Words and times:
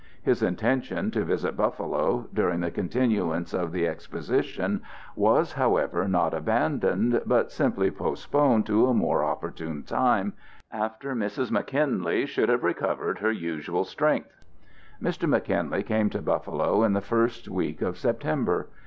His 0.23 0.41
intention 0.41 1.11
to 1.11 1.23
visit 1.23 1.55
Buffalo, 1.55 2.25
during 2.33 2.61
the 2.61 2.71
continuance 2.71 3.53
of 3.53 3.71
the 3.71 3.87
Exposition, 3.87 4.81
was, 5.15 5.53
however, 5.53 6.07
not 6.07 6.33
abandoned, 6.33 7.21
but 7.27 7.51
simply 7.51 7.91
postponed 7.91 8.65
to 8.65 8.87
a 8.87 8.95
more 8.95 9.23
opportune 9.23 9.83
time, 9.83 10.33
after 10.71 11.13
Mrs. 11.13 11.51
McKinley 11.51 12.25
should 12.25 12.49
have 12.49 12.63
recovered 12.63 13.19
her 13.19 13.31
usual 13.31 13.83
strength. 13.83 14.41
Mr. 14.99 15.29
McKinley 15.29 15.83
came 15.83 16.09
to 16.09 16.21
Buffalo 16.23 16.81
in 16.83 16.93
the 16.93 17.01
first 17.01 17.47
week 17.47 17.83
of 17.83 17.95
September. 17.95 18.69